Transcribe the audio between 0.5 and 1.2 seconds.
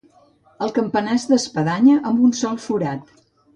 El campanar